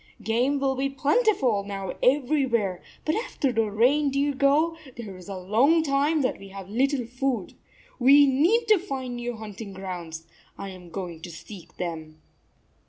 [0.23, 5.83] "Game will be plentiful now everywhere, but after the reindeer go, there is a long
[5.83, 7.53] time that we have little food.
[7.99, 10.25] We need to find new hunting grounds.
[10.57, 12.19] I am going to seek them."